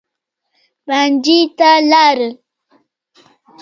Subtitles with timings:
[0.87, 2.17] مانجې ته لاړ.